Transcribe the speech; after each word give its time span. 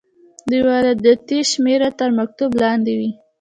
د 0.49 0.51
واردې 0.67 1.39
شمیره 1.51 1.89
تر 1.99 2.09
مکتوب 2.17 2.51
لاندې 2.61 2.93
وي. 2.99 3.09